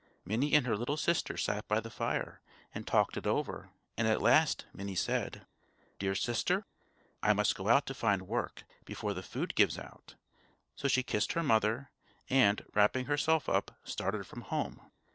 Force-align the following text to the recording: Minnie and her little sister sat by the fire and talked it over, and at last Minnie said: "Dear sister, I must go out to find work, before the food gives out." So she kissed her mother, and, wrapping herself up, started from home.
Minnie 0.25 0.55
and 0.55 0.65
her 0.65 0.75
little 0.75 0.97
sister 0.97 1.37
sat 1.37 1.67
by 1.67 1.79
the 1.79 1.91
fire 1.91 2.41
and 2.73 2.87
talked 2.87 3.17
it 3.17 3.27
over, 3.27 3.69
and 3.95 4.07
at 4.07 4.19
last 4.19 4.65
Minnie 4.73 4.95
said: 4.95 5.45
"Dear 5.99 6.15
sister, 6.15 6.65
I 7.21 7.33
must 7.33 7.53
go 7.53 7.67
out 7.67 7.85
to 7.85 7.93
find 7.93 8.23
work, 8.23 8.63
before 8.83 9.13
the 9.13 9.21
food 9.21 9.53
gives 9.53 9.77
out." 9.77 10.15
So 10.75 10.87
she 10.87 11.03
kissed 11.03 11.33
her 11.33 11.43
mother, 11.43 11.91
and, 12.31 12.65
wrapping 12.73 13.05
herself 13.05 13.47
up, 13.47 13.77
started 13.83 14.25
from 14.25 14.41
home. 14.41 14.81